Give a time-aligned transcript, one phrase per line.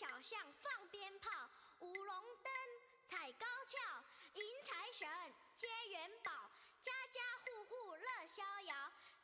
[0.00, 1.28] 小巷放鞭炮，
[1.80, 2.08] 舞龙
[2.42, 2.50] 灯，
[3.06, 3.76] 踩高跷，
[4.32, 5.06] 迎财神，
[5.54, 6.32] 接元宝，
[6.80, 8.74] 家家户户乐逍遥，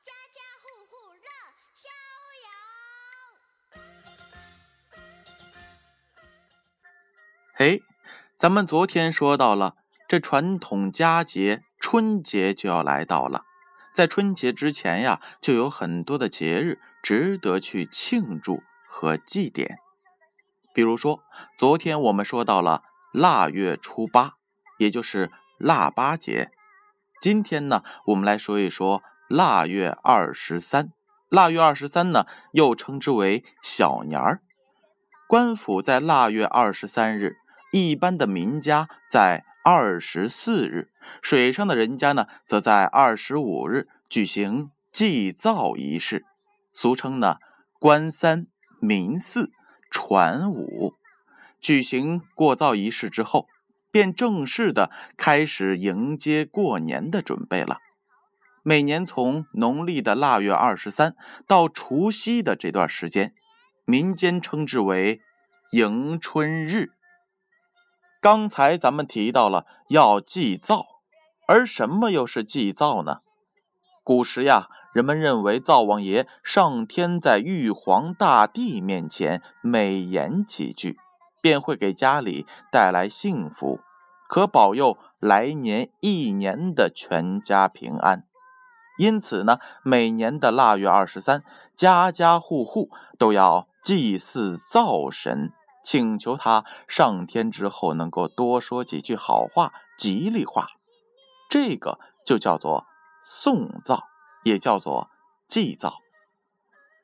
[0.05, 1.31] 家家户户乐
[1.75, 1.89] 逍
[2.45, 2.47] 遥。
[7.55, 7.83] 嘿，
[8.37, 13.47] 咱们昨天说到了，这传统佳节春节就要来到了，
[13.95, 19.79] 在春节之前呀，就有很多的节日值得去庆祝和祭奠。
[20.77, 21.23] 比如说，
[21.57, 24.35] 昨天我们说到了腊月初八，
[24.77, 26.51] 也就是腊八节。
[27.19, 30.93] 今天呢，我们来说一说腊月二十三。
[31.31, 34.43] 腊月二十三呢，又称之为小年儿。
[35.27, 37.39] 官府在腊月二十三日，
[37.73, 40.91] 一般的民家在二十四日，
[41.23, 46.27] 水上的人家呢，则在二十五日举行祭灶仪式，
[46.71, 47.39] 俗称呢
[47.79, 48.47] 官三
[48.79, 49.51] 民四。
[49.99, 50.93] 传武，
[51.59, 53.49] 举行过灶仪式之后，
[53.91, 57.79] 便正式的开始迎接过年的准备了。
[58.63, 63.33] 每年从农历的腊月二十三到除夕的这段时间，
[63.87, 65.23] 民间称之为
[65.73, 66.93] 迎春日。
[68.21, 70.85] 刚才咱们提到了要祭灶，
[71.49, 73.21] 而什么又是祭灶呢？
[74.05, 74.69] 古时呀。
[74.97, 80.97] 人们认为灶王爷上天在玉皇大帝面前美言几句，
[81.43, 83.81] 便会给家里带来幸福，
[84.27, 88.25] 可保佑来年一年的全家平安。
[88.97, 91.45] 因此呢，每年的腊月二十三，
[91.77, 92.89] 家家户户
[93.19, 95.53] 都要祭祀灶神，
[95.85, 100.69] 请求他上天之后能够多说几句好话、吉利话。
[101.51, 102.87] 这个就叫做
[103.23, 104.05] 送灶。
[104.47, 105.11] 也叫做
[105.49, 105.95] 祭灶，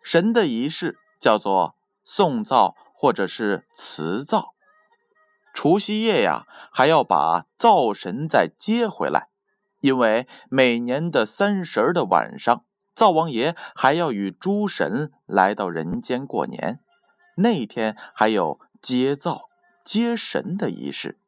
[0.00, 4.54] 神的仪式叫做送灶或者是辞灶。
[5.52, 9.26] 除夕夜呀，还要把灶神再接回来，
[9.80, 12.64] 因为每年的三十的晚上，
[12.94, 16.78] 灶王爷还要与诸神来到人间过年。
[17.38, 19.48] 那天还有接灶、
[19.84, 21.18] 接神的仪式。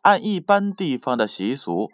[0.00, 1.90] 按一般地方的习俗，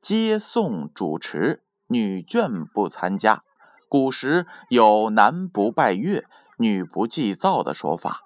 [0.00, 1.64] 接送主持。
[1.86, 3.42] 女眷不参加，
[3.88, 6.24] 古时有男不拜月，
[6.56, 8.22] 女不祭灶的说法。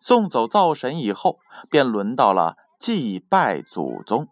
[0.00, 1.38] 送走灶神以后，
[1.70, 4.28] 便轮到了祭拜祖宗，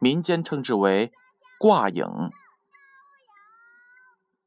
[0.00, 1.12] 民间称之为
[1.58, 2.06] 挂影。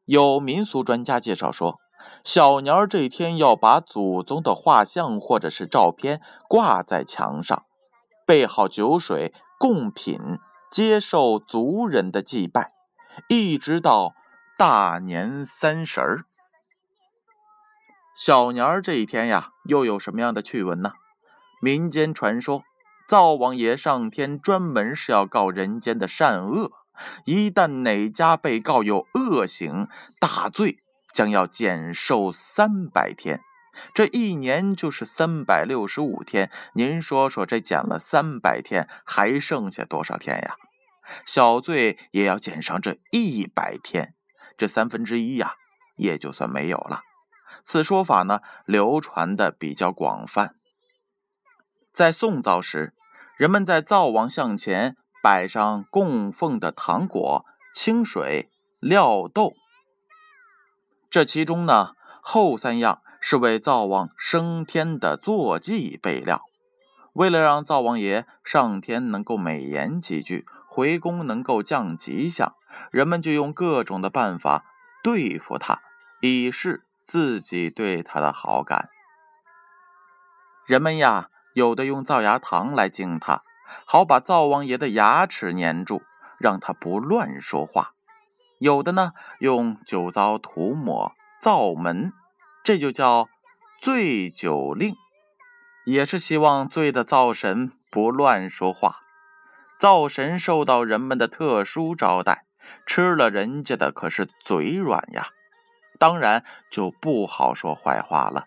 [0.06, 1.80] 有民俗专家介绍说，
[2.24, 7.66] 小年儿这天要把祖宗的画像或者是照片挂在墙上，
[8.26, 10.20] 备好酒水贡品，
[10.72, 12.75] 接受族人的祭拜。
[13.28, 14.14] 一直到
[14.58, 16.26] 大年三十儿，
[18.16, 20.94] 小年儿这一天呀，又有什么样的趣闻呢？
[21.62, 22.64] 民间传说，
[23.08, 26.72] 灶王爷上天专门是要告人间的善恶，
[27.26, 29.88] 一旦哪家被告有恶行
[30.20, 30.80] 大罪，
[31.14, 33.42] 将要减寿三百天。
[33.94, 40.56] 这一年就是三百六十五天，您说说，这减了三百天，还剩下多少天呀？
[41.26, 44.14] 小罪也要减上这一百天，
[44.58, 45.56] 这三分之一呀，
[45.96, 47.02] 也就算没有了。
[47.64, 50.56] 此说法呢，流传的比较广泛。
[51.92, 52.94] 在送灶时，
[53.38, 59.54] 人们在灶王像前摆上供奉的糖果、清水、料豆。
[61.10, 66.44] 这其中呢，后三样是为灶王升天的坐骑备料。
[67.14, 70.46] 为了让灶王爷上天能够美言几句。
[70.76, 72.54] 回宫能够降吉祥，
[72.92, 74.66] 人们就用各种的办法
[75.02, 75.80] 对付他，
[76.20, 78.90] 以示自己对他的好感。
[80.66, 83.44] 人们呀，有的用造牙糖来敬他，
[83.86, 86.02] 好把灶王爷的牙齿粘住，
[86.38, 87.94] 让他不乱说话；
[88.60, 92.12] 有的呢，用酒糟涂抹灶门，
[92.66, 93.30] 这就叫
[93.80, 94.94] 醉酒令，
[95.86, 99.05] 也是希望醉的灶神不乱说话。
[99.86, 102.48] 灶神受到人们的特殊招待，
[102.88, 105.28] 吃了人家的可是嘴软呀，
[106.00, 108.46] 当然就不好说坏话了。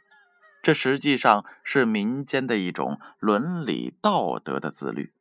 [0.65, 5.13] 这实际上是民间的一种伦理道德的自律。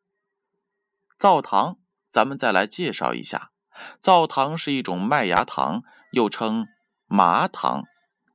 [1.19, 1.77] 灶糖，
[2.09, 3.51] 咱们再来介绍一下。
[3.99, 6.65] 灶糖是一种麦芽糖，又称
[7.05, 7.83] 麻糖，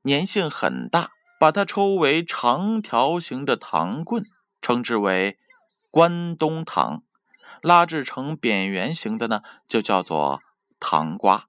[0.05, 4.25] 粘性很大，把它抽为长条形的糖棍，
[4.61, 5.40] 称之为
[5.90, 7.02] 关东糖。
[7.62, 10.40] 拉制成扁圆形的呢，就叫做
[10.80, 11.46] 糖瓜。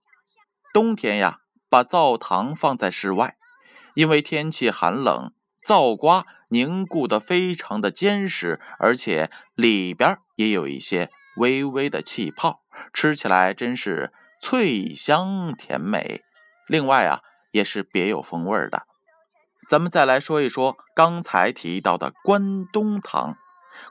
[0.71, 1.39] 冬天呀，
[1.69, 3.35] 把灶糖放在室外，
[3.95, 5.33] 因为天气寒冷，
[5.65, 12.61] 灶瓜凝固的非常的坚实，而且里边也有一些微微的气泡，
[12.93, 16.21] 吃起来真是脆香甜美。
[16.67, 17.21] 另外啊，
[17.51, 18.83] 也是别有风味的。
[19.67, 23.35] 咱们再来说一说刚才提到的关东糖。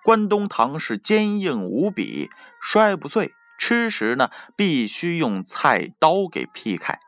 [0.02, 2.30] 关东糖是坚硬无比，
[2.60, 6.98] 摔不碎，吃时呢必须用菜刀给劈开。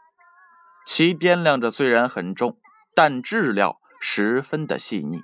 [0.87, 2.59] 其掂量着虽然很重，
[2.95, 5.23] 但质料十分的细腻，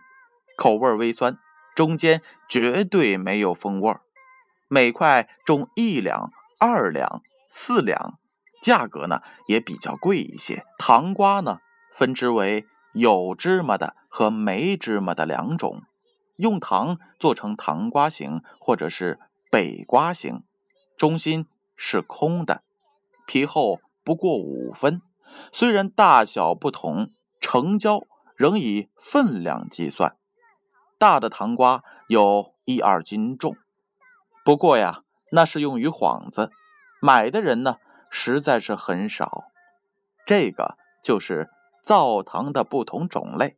[0.56, 1.38] 口味微酸，
[1.74, 3.94] 中间绝对没有风味。
[4.68, 8.18] 每块重一两、二两、四两，
[8.62, 10.64] 价格呢也比较贵一些。
[10.78, 11.58] 糖瓜呢
[11.92, 15.82] 分之为有芝麻的和没芝麻的两种。
[16.40, 19.20] 用糖做成糖瓜形，或者是
[19.50, 20.42] 北瓜形，
[20.96, 21.46] 中心
[21.76, 22.62] 是空的，
[23.26, 25.02] 皮厚不过五分。
[25.52, 27.10] 虽然大小不同，
[27.40, 28.02] 成交
[28.34, 30.16] 仍以分量计算。
[30.98, 33.56] 大的糖瓜有一二斤重，
[34.44, 36.50] 不过呀，那是用于幌子，
[37.00, 37.76] 买的人呢
[38.10, 39.44] 实在是很少。
[40.26, 41.48] 这个就是
[41.82, 43.56] 造糖的不同种类。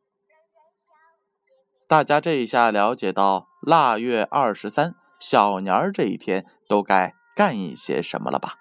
[1.93, 8.55] 大家这一下了解到腊月二十三小年儿这一天都该干一些什么了吧？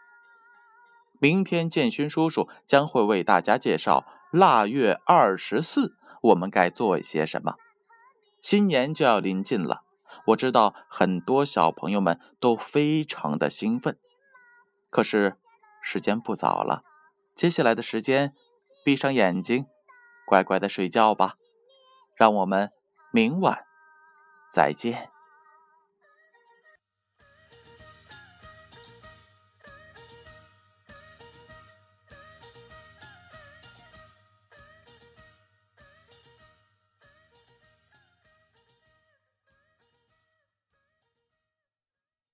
[1.21, 7.55] 明天建勋叔叔将会为大家介绍腊月二十四我们该做一些什么。
[8.41, 9.83] 新年就要临近了，
[10.27, 13.97] 我知道很多小朋友们都非常的兴奋。
[14.89, 15.37] 可是
[15.81, 16.83] 时间不早了，
[17.33, 18.33] 接下来的时间，
[18.83, 19.67] 闭上眼睛，
[20.25, 21.35] 乖乖的睡觉吧。
[22.17, 22.73] 让我们。
[23.11, 23.65] 明晚
[24.49, 25.10] 再见。